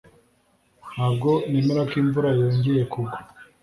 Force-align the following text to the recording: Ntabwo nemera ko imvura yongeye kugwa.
Ntabwo 0.91 1.29
nemera 1.49 1.81
ko 1.89 1.95
imvura 2.01 2.29
yongeye 2.39 2.83
kugwa. 2.91 3.17